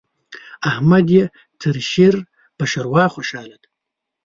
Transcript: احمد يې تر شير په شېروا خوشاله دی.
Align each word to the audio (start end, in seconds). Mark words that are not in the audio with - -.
احمد 0.69 1.05
يې 1.15 1.23
تر 1.61 1.75
شير 1.91 2.15
په 2.57 2.63
شېروا 2.71 3.03
خوشاله 3.13 3.55
دی. 3.61 3.69